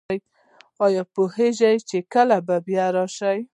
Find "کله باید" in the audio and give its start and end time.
2.13-2.79